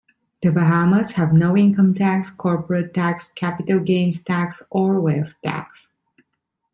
[0.41, 5.91] The Bahamas have no income tax, corporate tax, capital gains tax, or wealth tax.